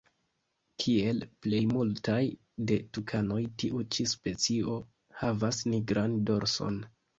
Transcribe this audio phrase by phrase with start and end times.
[0.83, 2.21] Kiel plej multaj
[2.71, 4.81] de tukanoj tiu ĉi specio
[5.23, 6.85] havas nigran dorson.